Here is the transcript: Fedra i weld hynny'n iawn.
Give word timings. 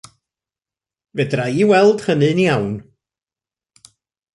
Fedra 1.19 1.45
i 1.61 1.63
weld 1.73 1.99
hynny'n 2.07 2.43
iawn. 2.49 2.75